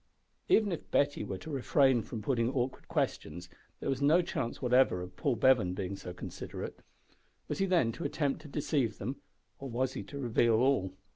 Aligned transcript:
Even 0.49 0.71
if 0.71 0.89
Betty 0.89 1.23
were 1.23 1.37
to 1.37 1.51
refrain 1.51 2.01
from 2.01 2.23
putting 2.23 2.49
awkward 2.51 2.87
questions, 2.87 3.49
there 3.79 3.87
was 3.91 4.01
no 4.01 4.23
chance 4.23 4.59
whatever 4.59 5.03
of 5.03 5.15
Paul 5.15 5.35
Bevan 5.35 5.75
being 5.75 5.95
so 5.95 6.11
considerate. 6.11 6.79
Was 7.47 7.59
he 7.59 7.67
then 7.67 7.91
to 7.91 8.03
attempt 8.03 8.41
to 8.41 8.47
deceive 8.47 8.97
them, 8.97 9.17
or 9.59 9.69
was 9.69 9.93
he 9.93 10.01
to 10.05 10.17
reveal 10.17 10.55
all? 10.55 10.97